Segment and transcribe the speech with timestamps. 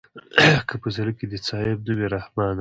[0.67, 2.59] که په زړه کښې دې څه عيب نه وي رحمانه.